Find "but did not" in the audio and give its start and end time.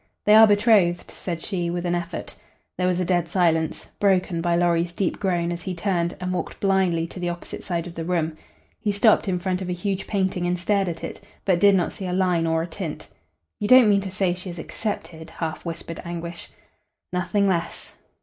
11.45-11.91